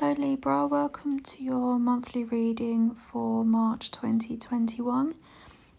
[0.00, 0.64] Hello, Libra.
[0.64, 5.12] Welcome to your monthly reading for March 2021.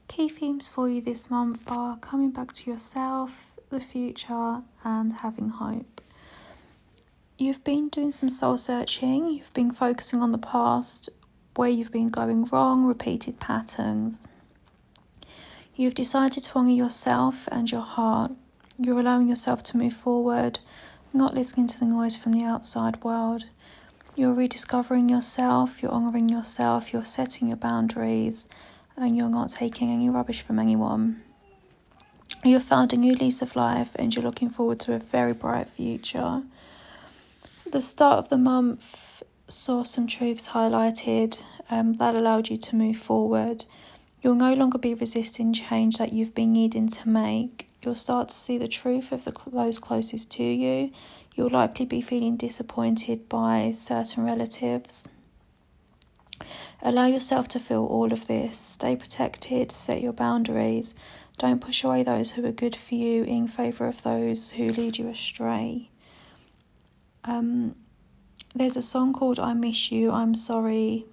[0.09, 5.47] Key themes for you this month are coming back to yourself, the future, and having
[5.47, 6.01] hope.
[7.37, 11.09] You've been doing some soul searching, you've been focusing on the past,
[11.55, 14.27] where you've been going wrong, repeated patterns.
[15.75, 18.33] You've decided to honour yourself and your heart.
[18.77, 20.59] You're allowing yourself to move forward,
[21.13, 23.45] not listening to the noise from the outside world.
[24.19, 28.49] You're rediscovering yourself, you're honouring yourself, you're setting your boundaries,
[28.97, 31.23] and you're not taking any rubbish from anyone.
[32.43, 35.69] You've found a new lease of life and you're looking forward to a very bright
[35.69, 36.43] future.
[37.71, 41.41] The start of the month saw some truths highlighted
[41.71, 43.63] um, that allowed you to move forward.
[44.21, 47.69] You'll no longer be resisting change that you've been needing to make.
[47.81, 50.91] You'll start to see the truth of the, those closest to you
[51.39, 55.07] You'll likely be feeling disappointed by certain relatives.
[56.81, 58.57] Allow yourself to feel all of this.
[58.57, 60.95] Stay protected, set your boundaries.
[61.37, 64.97] Don't push away those who are good for you in favour of those who lead
[64.97, 65.87] you astray.
[67.23, 67.73] Um,
[68.53, 71.05] there's a song called I Miss You, I'm Sorry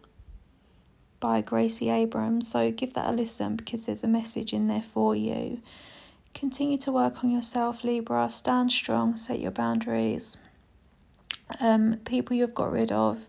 [1.20, 5.14] by Gracie Abrams, so give that a listen because there's a message in there for
[5.14, 5.60] you.
[6.36, 8.28] Continue to work on yourself, Libra.
[8.28, 10.36] Stand strong, set your boundaries.
[11.60, 13.26] Um, people you've got rid of,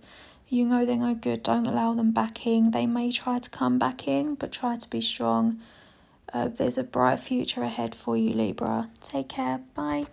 [0.50, 2.72] you know they're no good, don't allow them back in.
[2.72, 5.62] They may try to come back in, but try to be strong.
[6.34, 8.90] Uh, there's a bright future ahead for you, Libra.
[9.02, 9.62] Take care.
[9.74, 10.08] Bye.